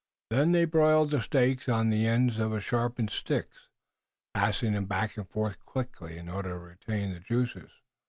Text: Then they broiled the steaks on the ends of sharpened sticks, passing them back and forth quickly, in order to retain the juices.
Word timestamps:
Then 0.31 0.51
they 0.51 0.65
broiled 0.65 1.11
the 1.11 1.21
steaks 1.21 1.69
on 1.69 1.91
the 1.91 2.07
ends 2.07 2.39
of 2.39 2.63
sharpened 2.63 3.11
sticks, 3.11 3.67
passing 4.33 4.73
them 4.73 4.85
back 4.87 5.15
and 5.15 5.29
forth 5.29 5.63
quickly, 5.63 6.17
in 6.17 6.27
order 6.27 6.49
to 6.49 6.57
retain 6.57 7.13
the 7.13 7.19
juices. 7.19 7.69